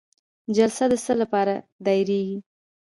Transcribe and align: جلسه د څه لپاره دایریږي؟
جلسه 0.55 0.83
د 0.91 0.93
څه 1.05 1.13
لپاره 1.21 1.53
دایریږي؟ 1.85 2.37